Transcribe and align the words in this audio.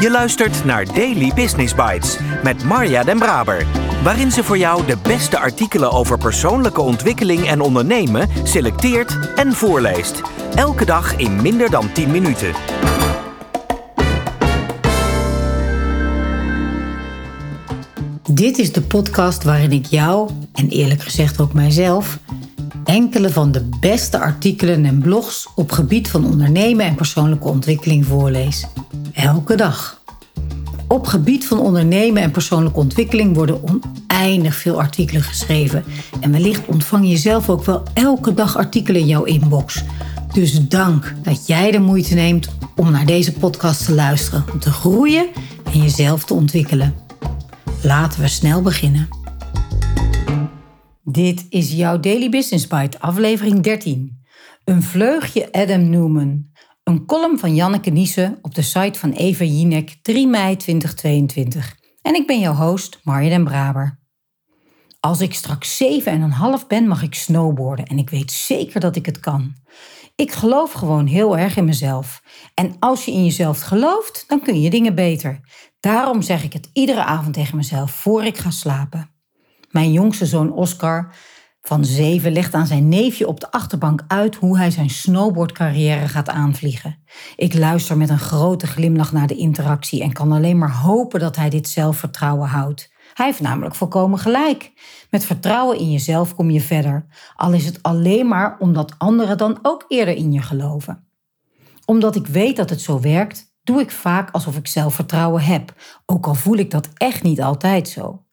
Je 0.00 0.10
luistert 0.10 0.64
naar 0.64 0.84
Daily 0.84 1.32
Business 1.34 1.74
Bites 1.74 2.18
met 2.42 2.64
Marja 2.64 3.04
Den 3.04 3.18
Braber, 3.18 3.66
waarin 4.02 4.30
ze 4.30 4.44
voor 4.44 4.58
jou 4.58 4.86
de 4.86 4.96
beste 5.02 5.38
artikelen 5.38 5.90
over 5.90 6.18
persoonlijke 6.18 6.80
ontwikkeling 6.80 7.46
en 7.46 7.60
ondernemen 7.60 8.28
selecteert 8.42 9.18
en 9.36 9.52
voorleest. 9.52 10.22
Elke 10.54 10.84
dag 10.84 11.16
in 11.16 11.42
minder 11.42 11.70
dan 11.70 11.92
10 11.92 12.10
minuten. 12.10 12.52
Dit 18.30 18.58
is 18.58 18.72
de 18.72 18.82
podcast 18.82 19.44
waarin 19.44 19.72
ik 19.72 19.86
jou, 19.86 20.30
en 20.52 20.68
eerlijk 20.68 21.02
gezegd 21.02 21.40
ook 21.40 21.52
mijzelf, 21.52 22.18
enkele 22.90 23.30
van 23.30 23.52
de 23.52 23.68
beste 23.80 24.18
artikelen 24.18 24.84
en 24.84 24.98
blogs 24.98 25.48
op 25.54 25.72
gebied 25.72 26.08
van 26.10 26.24
ondernemen 26.24 26.86
en 26.86 26.94
persoonlijke 26.94 27.48
ontwikkeling 27.48 28.06
voorlees. 28.06 28.66
Elke 29.12 29.54
dag. 29.54 30.00
Op 30.88 31.06
gebied 31.06 31.46
van 31.46 31.58
ondernemen 31.58 32.22
en 32.22 32.30
persoonlijke 32.30 32.78
ontwikkeling 32.78 33.34
worden 33.34 33.60
oneindig 33.62 34.54
veel 34.54 34.80
artikelen 34.80 35.22
geschreven. 35.22 35.84
En 36.20 36.32
wellicht 36.32 36.66
ontvang 36.66 37.08
je 37.08 37.16
zelf 37.16 37.48
ook 37.48 37.64
wel 37.64 37.82
elke 37.94 38.34
dag 38.34 38.56
artikelen 38.56 39.00
in 39.00 39.06
jouw 39.06 39.24
inbox. 39.24 39.84
Dus 40.32 40.68
dank 40.68 41.14
dat 41.22 41.46
jij 41.46 41.70
de 41.70 41.80
moeite 41.80 42.14
neemt 42.14 42.48
om 42.76 42.90
naar 42.90 43.06
deze 43.06 43.32
podcast 43.32 43.84
te 43.84 43.94
luisteren, 43.94 44.44
om 44.52 44.58
te 44.58 44.70
groeien 44.70 45.26
en 45.72 45.82
jezelf 45.82 46.24
te 46.24 46.34
ontwikkelen. 46.34 46.94
Laten 47.82 48.20
we 48.20 48.28
snel 48.28 48.62
beginnen. 48.62 49.08
Dit 51.12 51.46
is 51.48 51.72
jouw 51.72 52.00
Daily 52.00 52.28
Business 52.28 52.66
Bite, 52.66 53.00
aflevering 53.00 53.60
13. 53.60 54.22
Een 54.64 54.82
vleugje 54.82 55.52
Adam 55.52 55.88
Newman. 55.88 56.50
Een 56.84 57.06
column 57.06 57.38
van 57.38 57.54
Janneke 57.54 57.90
Niese 57.90 58.38
op 58.42 58.54
de 58.54 58.62
site 58.62 58.98
van 58.98 59.12
Eva 59.12 59.44
Jinek, 59.44 59.98
3 60.02 60.26
mei 60.26 60.56
2022. 60.56 61.76
En 62.02 62.14
ik 62.14 62.26
ben 62.26 62.40
jouw 62.40 62.54
host, 62.54 63.00
Marja 63.02 63.28
den 63.28 63.44
Braber. 63.44 64.00
Als 65.00 65.20
ik 65.20 65.34
straks 65.34 65.82
7,5 65.82 66.66
ben, 66.68 66.86
mag 66.88 67.02
ik 67.02 67.14
snowboarden 67.14 67.86
en 67.86 67.98
ik 67.98 68.10
weet 68.10 68.30
zeker 68.30 68.80
dat 68.80 68.96
ik 68.96 69.06
het 69.06 69.20
kan. 69.20 69.54
Ik 70.16 70.32
geloof 70.32 70.72
gewoon 70.72 71.06
heel 71.06 71.38
erg 71.38 71.56
in 71.56 71.64
mezelf. 71.64 72.22
En 72.54 72.76
als 72.78 73.04
je 73.04 73.12
in 73.12 73.24
jezelf 73.24 73.60
gelooft, 73.60 74.24
dan 74.26 74.42
kun 74.42 74.60
je 74.60 74.70
dingen 74.70 74.94
beter. 74.94 75.40
Daarom 75.80 76.22
zeg 76.22 76.44
ik 76.44 76.52
het 76.52 76.70
iedere 76.72 77.04
avond 77.04 77.34
tegen 77.34 77.56
mezelf 77.56 77.90
voor 77.90 78.24
ik 78.24 78.38
ga 78.38 78.50
slapen. 78.50 79.09
Mijn 79.70 79.92
jongste 79.92 80.26
zoon 80.26 80.52
Oscar 80.52 81.14
van 81.60 81.84
zeven 81.84 82.32
legt 82.32 82.54
aan 82.54 82.66
zijn 82.66 82.88
neefje 82.88 83.26
op 83.26 83.40
de 83.40 83.50
achterbank 83.50 84.04
uit 84.06 84.36
hoe 84.36 84.58
hij 84.58 84.70
zijn 84.70 84.90
snowboardcarrière 84.90 86.08
gaat 86.08 86.28
aanvliegen. 86.28 87.02
Ik 87.36 87.54
luister 87.54 87.96
met 87.96 88.08
een 88.08 88.18
grote 88.18 88.66
glimlach 88.66 89.12
naar 89.12 89.26
de 89.26 89.36
interactie 89.36 90.02
en 90.02 90.12
kan 90.12 90.32
alleen 90.32 90.58
maar 90.58 90.76
hopen 90.76 91.20
dat 91.20 91.36
hij 91.36 91.50
dit 91.50 91.68
zelfvertrouwen 91.68 92.48
houdt. 92.48 92.92
Hij 93.14 93.26
heeft 93.26 93.40
namelijk 93.40 93.74
volkomen 93.74 94.18
gelijk. 94.18 94.72
Met 95.10 95.24
vertrouwen 95.24 95.78
in 95.78 95.90
jezelf 95.90 96.34
kom 96.34 96.50
je 96.50 96.60
verder, 96.60 97.06
al 97.36 97.52
is 97.52 97.66
het 97.66 97.82
alleen 97.82 98.28
maar 98.28 98.56
omdat 98.58 98.94
anderen 98.98 99.38
dan 99.38 99.58
ook 99.62 99.84
eerder 99.88 100.14
in 100.14 100.32
je 100.32 100.42
geloven. 100.42 101.08
Omdat 101.84 102.16
ik 102.16 102.26
weet 102.26 102.56
dat 102.56 102.70
het 102.70 102.80
zo 102.80 103.00
werkt, 103.00 103.54
doe 103.62 103.80
ik 103.80 103.90
vaak 103.90 104.30
alsof 104.30 104.56
ik 104.56 104.66
zelfvertrouwen 104.66 105.42
heb, 105.42 105.74
ook 106.06 106.26
al 106.26 106.34
voel 106.34 106.56
ik 106.56 106.70
dat 106.70 106.88
echt 106.94 107.22
niet 107.22 107.42
altijd 107.42 107.88
zo. 107.88 108.24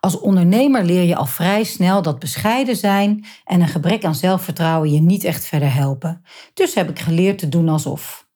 Als 0.00 0.20
ondernemer 0.20 0.84
leer 0.84 1.02
je 1.02 1.16
al 1.16 1.26
vrij 1.26 1.64
snel 1.64 2.02
dat 2.02 2.18
bescheiden 2.18 2.76
zijn 2.76 3.24
en 3.44 3.60
een 3.60 3.68
gebrek 3.68 4.04
aan 4.04 4.14
zelfvertrouwen 4.14 4.92
je 4.92 5.00
niet 5.00 5.24
echt 5.24 5.44
verder 5.44 5.74
helpen. 5.74 6.22
Dus 6.54 6.74
heb 6.74 6.90
ik 6.90 6.98
geleerd 6.98 7.38
te 7.38 7.48
doen 7.48 7.68
alsof. 7.68 8.26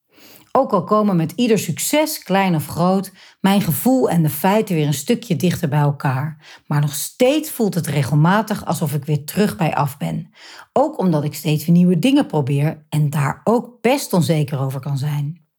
Ook 0.52 0.72
al 0.72 0.84
komen 0.84 1.16
met 1.16 1.32
ieder 1.36 1.58
succes, 1.58 2.22
klein 2.22 2.54
of 2.54 2.66
groot, 2.66 3.12
mijn 3.40 3.60
gevoel 3.60 4.10
en 4.10 4.22
de 4.22 4.28
feiten 4.28 4.74
weer 4.74 4.86
een 4.86 4.94
stukje 4.94 5.36
dichter 5.36 5.68
bij 5.68 5.80
elkaar. 5.80 6.60
Maar 6.66 6.80
nog 6.80 6.94
steeds 6.94 7.50
voelt 7.50 7.74
het 7.74 7.86
regelmatig 7.86 8.66
alsof 8.66 8.94
ik 8.94 9.04
weer 9.04 9.24
terug 9.24 9.56
bij 9.56 9.74
af 9.74 9.96
ben. 9.96 10.30
Ook 10.72 10.98
omdat 10.98 11.24
ik 11.24 11.34
steeds 11.34 11.64
weer 11.64 11.74
nieuwe 11.74 11.98
dingen 11.98 12.26
probeer 12.26 12.86
en 12.88 13.10
daar 13.10 13.40
ook 13.44 13.80
best 13.80 14.12
onzeker 14.12 14.58
over 14.58 14.80
kan 14.80 14.98
zijn. 14.98 15.49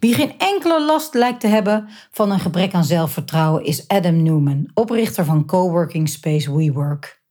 Wie 0.00 0.14
geen 0.14 0.38
enkele 0.38 0.84
last 0.84 1.14
lijkt 1.14 1.40
te 1.40 1.46
hebben 1.46 1.88
van 2.10 2.30
een 2.30 2.40
gebrek 2.40 2.74
aan 2.74 2.84
zelfvertrouwen 2.84 3.64
is 3.64 3.88
Adam 3.88 4.22
Newman, 4.22 4.70
oprichter 4.74 5.24
van 5.24 5.46
coworking 5.46 6.08
space 6.08 6.56
WeWork. 6.56 7.22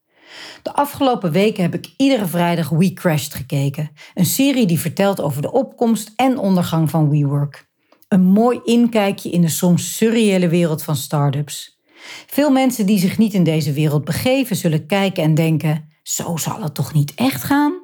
De 0.61 0.73
afgelopen 0.73 1.31
weken 1.31 1.63
heb 1.63 1.73
ik 1.73 1.93
iedere 1.97 2.25
vrijdag 2.25 2.69
We 2.69 2.93
Crashed 2.93 3.33
gekeken, 3.33 3.91
een 4.13 4.25
serie 4.25 4.65
die 4.65 4.79
vertelt 4.79 5.21
over 5.21 5.41
de 5.41 5.51
opkomst 5.51 6.11
en 6.15 6.37
ondergang 6.37 6.89
van 6.89 7.09
WeWork. 7.09 7.67
Een 8.07 8.23
mooi 8.23 8.59
inkijkje 8.63 9.29
in 9.29 9.41
de 9.41 9.47
soms 9.47 9.95
surreële 9.95 10.47
wereld 10.47 10.83
van 10.83 10.95
start-ups. 10.95 11.81
Veel 12.27 12.51
mensen 12.51 12.85
die 12.85 12.99
zich 12.99 13.17
niet 13.17 13.33
in 13.33 13.43
deze 13.43 13.73
wereld 13.73 14.05
begeven 14.05 14.55
zullen 14.55 14.85
kijken 14.85 15.23
en 15.23 15.33
denken: 15.33 15.89
zo 16.03 16.37
zal 16.37 16.61
het 16.61 16.73
toch 16.73 16.93
niet 16.93 17.13
echt 17.15 17.43
gaan? 17.43 17.82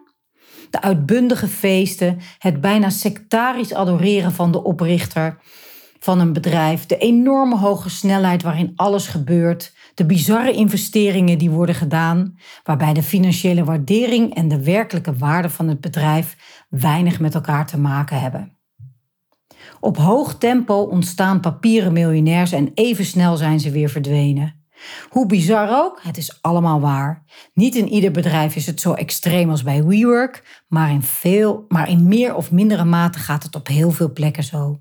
De 0.69 0.81
uitbundige 0.81 1.47
feesten, 1.47 2.19
het 2.37 2.61
bijna 2.61 2.89
sectarisch 2.89 3.73
adoreren 3.73 4.31
van 4.31 4.51
de 4.51 4.63
oprichter 4.63 5.37
van 5.99 6.19
een 6.19 6.33
bedrijf, 6.33 6.85
de 6.85 6.97
enorme 6.97 7.57
hoge 7.57 7.89
snelheid 7.89 8.43
waarin 8.43 8.71
alles 8.75 9.07
gebeurt, 9.07 9.73
de 9.93 10.05
bizarre 10.05 10.51
investeringen 10.51 11.37
die 11.37 11.49
worden 11.49 11.75
gedaan, 11.75 12.37
waarbij 12.63 12.93
de 12.93 13.03
financiële 13.03 13.63
waardering 13.63 14.35
en 14.35 14.47
de 14.47 14.63
werkelijke 14.63 15.13
waarde 15.13 15.49
van 15.49 15.67
het 15.67 15.81
bedrijf 15.81 16.37
weinig 16.69 17.19
met 17.19 17.35
elkaar 17.35 17.65
te 17.65 17.79
maken 17.79 18.19
hebben. 18.19 18.57
Op 19.79 19.97
hoog 19.97 20.37
tempo 20.37 20.81
ontstaan 20.81 21.39
papieren 21.39 21.93
miljonairs 21.93 22.51
en 22.51 22.71
even 22.73 23.05
snel 23.05 23.37
zijn 23.37 23.59
ze 23.59 23.71
weer 23.71 23.89
verdwenen. 23.89 24.58
Hoe 25.09 25.25
bizar 25.25 25.69
ook, 25.83 25.99
het 26.03 26.17
is 26.17 26.41
allemaal 26.41 26.79
waar. 26.79 27.23
Niet 27.53 27.75
in 27.75 27.87
ieder 27.87 28.11
bedrijf 28.11 28.55
is 28.55 28.65
het 28.65 28.81
zo 28.81 28.93
extreem 28.93 29.49
als 29.49 29.63
bij 29.63 29.83
WeWork, 29.83 30.63
maar 30.67 30.91
in, 30.91 31.03
veel, 31.03 31.65
maar 31.67 31.89
in 31.89 32.07
meer 32.07 32.35
of 32.35 32.51
mindere 32.51 32.85
mate 32.85 33.19
gaat 33.19 33.43
het 33.43 33.55
op 33.55 33.67
heel 33.67 33.91
veel 33.91 34.13
plekken 34.13 34.43
zo. 34.43 34.79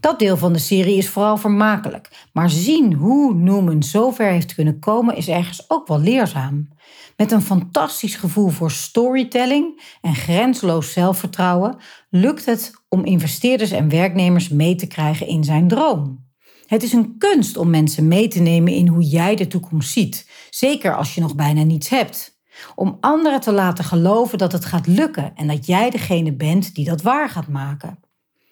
Dat 0.00 0.18
deel 0.18 0.36
van 0.36 0.52
de 0.52 0.58
serie 0.58 0.96
is 0.96 1.08
vooral 1.08 1.36
vermakelijk, 1.36 2.28
maar 2.32 2.50
zien 2.50 2.92
hoe 2.92 3.34
Newman 3.34 3.82
zo 3.82 4.10
ver 4.10 4.30
heeft 4.30 4.54
kunnen 4.54 4.78
komen 4.78 5.16
is 5.16 5.28
ergens 5.28 5.70
ook 5.70 5.88
wel 5.88 6.00
leerzaam. 6.00 6.68
Met 7.16 7.32
een 7.32 7.42
fantastisch 7.42 8.16
gevoel 8.16 8.48
voor 8.48 8.70
storytelling 8.70 9.82
en 10.00 10.14
grensloos 10.14 10.92
zelfvertrouwen 10.92 11.76
lukt 12.10 12.46
het 12.46 12.72
om 12.88 13.04
investeerders 13.04 13.70
en 13.70 13.88
werknemers 13.88 14.48
mee 14.48 14.74
te 14.74 14.86
krijgen 14.86 15.26
in 15.26 15.44
zijn 15.44 15.68
droom. 15.68 16.23
Het 16.66 16.82
is 16.82 16.92
een 16.92 17.18
kunst 17.18 17.56
om 17.56 17.70
mensen 17.70 18.08
mee 18.08 18.28
te 18.28 18.40
nemen 18.40 18.72
in 18.72 18.88
hoe 18.88 19.02
jij 19.02 19.36
de 19.36 19.46
toekomst 19.46 19.90
ziet, 19.90 20.30
zeker 20.50 20.96
als 20.96 21.14
je 21.14 21.20
nog 21.20 21.34
bijna 21.34 21.62
niets 21.62 21.88
hebt. 21.88 22.38
Om 22.74 22.96
anderen 23.00 23.40
te 23.40 23.52
laten 23.52 23.84
geloven 23.84 24.38
dat 24.38 24.52
het 24.52 24.64
gaat 24.64 24.86
lukken 24.86 25.32
en 25.34 25.46
dat 25.46 25.66
jij 25.66 25.90
degene 25.90 26.32
bent 26.32 26.74
die 26.74 26.84
dat 26.84 27.02
waar 27.02 27.28
gaat 27.28 27.48
maken. 27.48 27.98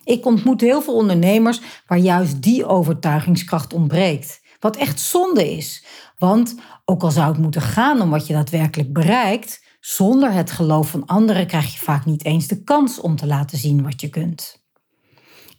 Ik 0.05 0.27
ontmoet 0.27 0.61
heel 0.61 0.83
veel 0.83 0.95
ondernemers 0.95 1.61
waar 1.87 1.99
juist 1.99 2.43
die 2.43 2.67
overtuigingskracht 2.67 3.73
ontbreekt. 3.73 4.41
Wat 4.61 4.77
echt 4.77 5.01
zonde 5.01 5.53
is. 5.57 5.85
Want 6.19 6.55
ook 6.85 7.03
al 7.03 7.11
zou 7.11 7.29
het 7.29 7.39
moeten 7.39 7.61
gaan 7.61 8.01
om 8.01 8.11
wat 8.11 8.27
je 8.27 8.33
daadwerkelijk 8.33 8.93
bereikt, 8.93 9.65
zonder 9.81 10.33
het 10.33 10.51
geloof 10.51 10.91
van 10.91 11.07
anderen 11.07 11.47
krijg 11.47 11.73
je 11.73 11.85
vaak 11.85 12.05
niet 12.05 12.25
eens 12.25 12.47
de 12.47 12.63
kans 12.63 13.01
om 13.01 13.17
te 13.17 13.27
laten 13.27 13.59
zien 13.59 13.83
wat 13.83 14.01
je 14.01 14.09
kunt. 14.09 14.62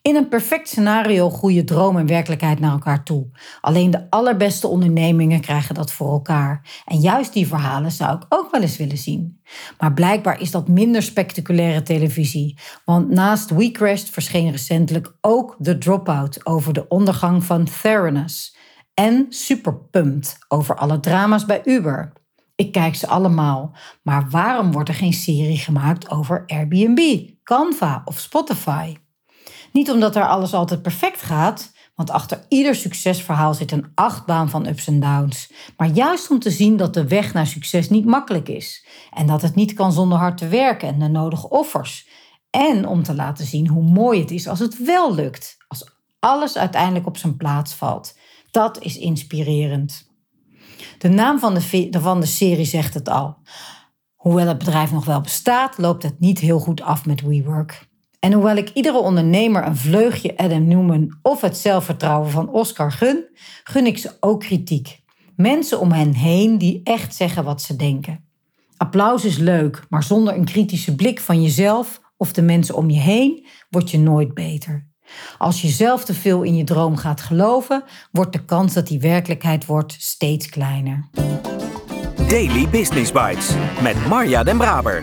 In 0.04 0.16
een 0.16 0.28
perfect 0.28 0.68
scenario 0.68 1.30
groeien 1.30 1.66
droom 1.66 1.98
en 1.98 2.06
werkelijkheid 2.06 2.60
naar 2.60 2.72
elkaar 2.72 3.04
toe. 3.04 3.28
Alleen 3.62 3.92
de 3.92 4.10
allerbeste 4.10 4.68
ondernemingen 4.68 5.42
krijgen 5.42 5.76
dat 5.76 5.92
voor 5.92 6.12
elkaar. 6.12 6.82
En 6.86 7.00
juist 7.00 7.34
die 7.34 7.48
verhalen 7.48 7.92
zou 7.92 8.16
ik 8.16 8.26
ook 8.30 8.52
wel 8.52 8.62
eens 8.62 8.78
willen 8.78 8.98
zien. 8.98 9.42
Maar 9.80 9.94
blijkbaar 9.94 10.42
is 10.42 10.52
dat 10.52 10.68
minder 10.68 11.02
spectaculaire 11.02 11.82
televisie. 11.82 12.58
Want 12.86 13.10
naast 13.10 13.50
WeCrashed 13.50 14.10
verscheen 14.10 14.52
recentelijk 14.52 15.16
ook 15.22 15.58
The 15.62 15.78
Dropout 15.78 16.46
over 16.46 16.74
de 16.74 16.88
ondergang 16.88 17.44
van 17.44 17.68
Theranos. 17.82 18.56
En 18.94 19.26
Superpumped 19.30 20.38
over 20.48 20.76
alle 20.76 21.00
drama's 21.00 21.46
bij 21.46 21.62
Uber. 21.66 22.14
Ik 22.56 22.72
kijk 22.72 22.96
ze 22.96 23.08
allemaal. 23.08 23.76
Maar 24.02 24.30
waarom 24.30 24.72
wordt 24.72 24.90
er 24.90 24.96
geen 24.96 25.14
serie 25.14 25.58
gemaakt 25.58 26.10
over 26.10 26.44
Airbnb, 26.48 27.30
Canva 27.44 28.02
of 28.06 28.20
Spotify? 28.20 28.96
Niet 29.74 29.92
omdat 29.92 30.16
er 30.16 30.28
alles 30.28 30.54
altijd 30.54 30.82
perfect 30.82 31.22
gaat, 31.22 31.72
want 31.96 32.10
achter 32.10 32.46
ieder 32.48 32.76
succesverhaal 32.76 33.54
zit 33.54 33.72
een 33.72 33.92
achtbaan 33.96 34.50
van 34.50 34.68
ups 34.68 34.88
en 34.88 35.00
downs. 35.00 35.52
Maar 35.78 35.88
juist 35.88 36.32
om 36.32 36.40
te 36.40 36.52
zien 36.52 36.78
dat 36.78 36.94
de 36.94 37.08
weg 37.08 37.34
naar 37.34 37.48
succes 37.48 37.90
niet 37.90 38.06
makkelijk 38.06 38.50
is. 38.50 38.86
En 39.12 39.28
dat 39.28 39.42
het 39.42 39.56
niet 39.56 39.74
kan 39.74 39.92
zonder 39.92 40.18
hard 40.18 40.38
te 40.38 40.48
werken 40.48 40.88
en 40.88 41.00
de 41.00 41.08
nodige 41.08 41.50
offers. 41.50 42.08
En 42.50 42.88
om 42.88 43.04
te 43.04 43.16
laten 43.16 43.46
zien 43.46 43.68
hoe 43.68 43.84
mooi 43.84 44.20
het 44.20 44.32
is 44.32 44.48
als 44.48 44.60
het 44.60 44.84
wel 44.86 45.16
lukt. 45.16 45.58
Als 45.68 45.92
alles 46.20 46.58
uiteindelijk 46.58 47.08
op 47.08 47.18
zijn 47.18 47.38
plaats 47.38 47.74
valt. 47.74 48.18
Dat 48.52 48.82
is 48.82 48.98
inspirerend. 48.98 50.12
De 50.98 51.10
naam 51.10 51.40
van 51.40 51.54
de, 51.54 51.90
van 51.92 52.20
de 52.20 52.26
serie 52.26 52.66
zegt 52.66 52.94
het 52.94 53.10
al. 53.10 53.38
Hoewel 54.16 54.48
het 54.48 54.58
bedrijf 54.58 54.92
nog 54.92 55.06
wel 55.06 55.22
bestaat, 55.22 55.78
loopt 55.78 56.04
het 56.04 56.20
niet 56.20 56.40
heel 56.40 56.60
goed 56.60 56.82
af 56.82 57.06
met 57.06 57.22
WeWork. 57.22 57.92
En 58.24 58.34
hoewel 58.34 58.56
ik 58.56 58.70
iedere 58.74 58.98
ondernemer 58.98 59.66
een 59.66 59.78
vleugje 59.78 60.38
Adam 60.38 60.68
Newman 60.68 61.18
of 61.22 61.42
het 61.42 61.58
zelfvertrouwen 61.58 62.30
van 62.30 62.50
Oscar 62.50 62.92
gun, 62.92 63.26
gun 63.64 63.86
ik 63.86 63.98
ze 63.98 64.12
ook 64.20 64.40
kritiek. 64.40 65.00
Mensen 65.36 65.80
om 65.80 65.92
hen 65.92 66.14
heen 66.14 66.58
die 66.58 66.82
echt 66.84 67.16
zeggen 67.16 67.44
wat 67.44 67.62
ze 67.62 67.76
denken. 67.76 68.26
Applaus 68.78 69.26
is 69.26 69.38
leuk, 69.38 69.86
maar 69.90 70.04
zonder 70.04 70.36
een 70.36 70.46
kritische 70.46 70.96
blik 70.96 71.20
van 71.20 71.42
jezelf 71.42 72.02
of 72.18 72.34
de 72.34 72.42
mensen 72.42 72.76
om 72.76 72.90
je 72.90 73.00
heen 73.00 73.46
word 73.70 73.92
je 73.92 74.00
nooit 74.00 74.34
beter. 74.34 74.88
Als 75.38 75.62
je 75.62 75.68
zelf 75.68 76.06
te 76.06 76.14
veel 76.14 76.44
in 76.44 76.56
je 76.56 76.64
droom 76.64 76.96
gaat 76.96 77.22
geloven, 77.22 77.84
wordt 78.12 78.34
de 78.34 78.46
kans 78.46 78.74
dat 78.74 78.88
die 78.88 79.00
werkelijkheid 79.00 79.66
wordt 79.66 79.96
steeds 80.00 80.50
kleiner. 80.50 81.10
Daily 82.28 82.70
Business 82.70 83.12
Bites 83.12 83.50
met 83.82 84.08
Marja 84.08 84.44
Den 84.44 84.58
Braber. 84.58 85.02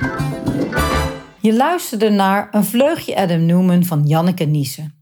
Je 1.43 1.55
luisterde 1.57 2.11
naar 2.11 2.49
een 2.51 2.65
vleugje 2.65 3.17
Adam 3.17 3.47
Newman 3.47 3.85
van 3.85 4.07
Janneke 4.07 4.45
Niesen. 4.45 4.95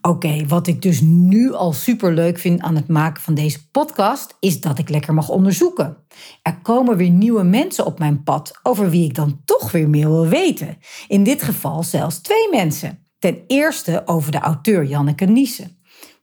Oké, 0.00 0.46
wat 0.46 0.66
ik 0.66 0.82
dus 0.82 1.00
nu 1.00 1.52
al 1.52 1.72
super 1.72 2.14
leuk 2.14 2.38
vind 2.38 2.60
aan 2.60 2.76
het 2.76 2.88
maken 2.88 3.22
van 3.22 3.34
deze 3.34 3.70
podcast, 3.70 4.36
is 4.40 4.60
dat 4.60 4.78
ik 4.78 4.88
lekker 4.88 5.14
mag 5.14 5.28
onderzoeken. 5.28 5.96
Er 6.42 6.58
komen 6.62 6.96
weer 6.96 7.10
nieuwe 7.10 7.42
mensen 7.42 7.86
op 7.86 7.98
mijn 7.98 8.22
pad 8.22 8.58
over 8.62 8.90
wie 8.90 9.04
ik 9.04 9.14
dan 9.14 9.40
toch 9.44 9.70
weer 9.70 9.88
meer 9.88 10.08
wil 10.08 10.26
weten. 10.26 10.78
In 11.08 11.24
dit 11.24 11.42
geval 11.42 11.82
zelfs 11.82 12.18
twee 12.18 12.48
mensen. 12.50 13.06
Ten 13.18 13.44
eerste 13.46 14.02
over 14.04 14.32
de 14.32 14.38
auteur 14.38 14.84
Janneke 14.84 15.24
Niesen. 15.24 15.78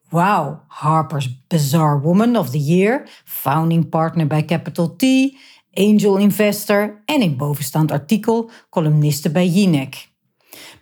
Wauw, 0.09 0.63
Harper's 0.67 1.43
Bizarre 1.47 1.99
Woman 1.99 2.37
of 2.37 2.49
the 2.49 2.63
Year, 2.63 3.09
founding 3.25 3.89
partner 3.89 4.27
bij 4.27 4.45
Capital 4.45 4.95
T, 4.95 5.03
angel 5.73 6.17
investor 6.17 7.01
en 7.05 7.21
in 7.21 7.37
bovenstaand 7.37 7.91
artikel 7.91 8.49
columniste 8.69 9.31
bij 9.31 9.47
Jinek. 9.47 10.11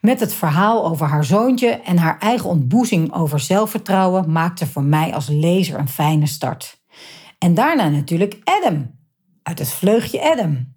Met 0.01 0.19
het 0.19 0.33
verhaal 0.33 0.85
over 0.85 1.07
haar 1.07 1.25
zoontje 1.25 1.69
en 1.69 1.97
haar 1.97 2.19
eigen 2.19 2.49
ontboezing 2.49 3.13
over 3.13 3.39
zelfvertrouwen 3.39 4.31
maakte 4.31 4.67
voor 4.67 4.83
mij 4.83 5.13
als 5.13 5.27
lezer 5.27 5.79
een 5.79 5.89
fijne 5.89 6.27
start. 6.27 6.81
En 7.37 7.53
daarna 7.53 7.89
natuurlijk 7.89 8.39
Adam, 8.43 8.99
uit 9.43 9.59
het 9.59 9.69
vleugje 9.69 10.21
Adam. 10.31 10.73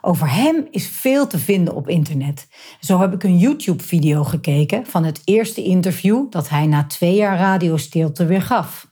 Over 0.00 0.30
hem 0.30 0.66
is 0.70 0.88
veel 0.88 1.26
te 1.26 1.38
vinden 1.38 1.74
op 1.74 1.88
internet. 1.88 2.48
Zo 2.80 3.00
heb 3.00 3.12
ik 3.12 3.22
een 3.22 3.38
YouTube-video 3.38 4.24
gekeken 4.24 4.86
van 4.86 5.04
het 5.04 5.22
eerste 5.24 5.62
interview 5.62 6.30
dat 6.30 6.48
hij 6.48 6.66
na 6.66 6.84
twee 6.84 7.14
jaar 7.14 7.38
radiostilte 7.38 8.26
weer 8.26 8.42
gaf. 8.42 8.86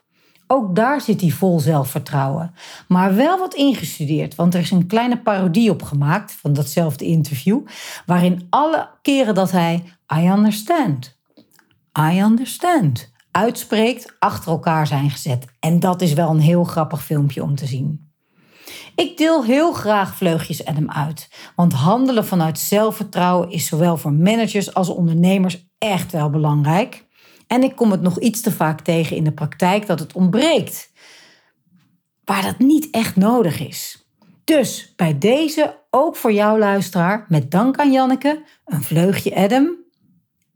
Ook 0.47 0.75
daar 0.75 1.01
zit 1.01 1.21
hij 1.21 1.31
vol 1.31 1.61
zelfvertrouwen. 1.61 2.55
Maar 2.89 3.15
wel 3.15 3.39
wat 3.39 3.55
ingestudeerd, 3.55 4.35
want 4.35 4.55
er 4.55 4.61
is 4.61 4.71
een 4.71 4.87
kleine 4.87 5.19
parodie 5.19 5.71
op 5.71 5.83
gemaakt 5.83 6.33
van 6.33 6.53
datzelfde 6.53 7.05
interview, 7.05 7.61
waarin 8.07 8.47
alle 8.51 8.89
keren 9.03 9.35
dat 9.35 9.51
hij 9.51 9.85
I 10.17 10.29
understand, 10.29 11.19
I 12.13 12.21
understand 12.21 13.15
uitspreekt, 13.31 14.15
achter 14.19 14.51
elkaar 14.51 14.87
zijn 14.87 15.11
gezet. 15.11 15.45
En 15.61 15.81
dat 15.81 16.01
is 16.01 16.13
wel 16.13 16.31
een 16.31 16.41
heel 16.41 16.65
grappig 16.65 17.05
filmpje 17.05 17.43
om 17.43 17.55
te 17.55 17.67
zien. 17.67 18.11
Ik 18.95 19.17
deel 19.17 19.45
heel 19.45 19.73
graag 19.73 20.17
vleugjes 20.17 20.65
Adam 20.65 20.91
uit, 20.91 21.31
want 21.57 21.73
handelen 21.73 22.27
vanuit 22.27 22.59
zelfvertrouwen 22.59 23.51
is 23.51 23.67
zowel 23.67 23.97
voor 23.97 24.13
managers 24.13 24.75
als 24.75 24.89
ondernemers 24.89 25.67
echt 25.79 26.13
wel 26.13 26.31
belangrijk. 26.31 27.06
En 27.47 27.63
ik 27.63 27.77
kom 27.77 27.91
het 27.91 28.03
nog 28.03 28.21
iets 28.21 28.41
te 28.41 28.53
vaak 28.53 28.81
tegen 28.81 29.17
in 29.17 29.25
de 29.25 29.33
praktijk 29.33 29.87
dat 29.87 30.01
het 30.01 30.13
ontbreekt. 30.13 30.91
Waar 32.25 32.43
dat 32.43 32.59
niet 32.59 32.91
echt 32.91 33.17
nodig 33.17 33.61
is. 33.61 34.07
Dus 34.45 34.93
bij 34.97 35.19
deze 35.19 35.79
ook 35.91 36.17
voor 36.17 36.33
jou 36.33 36.59
luisteraar, 36.59 37.25
met 37.29 37.51
dank 37.51 37.77
aan 37.77 37.93
Janneke, 37.93 38.43
een 38.65 38.83
vleugje 38.83 39.35
Adam 39.35 39.77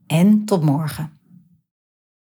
en 0.06 0.44
tot 0.44 0.64
morgen. 0.64 1.19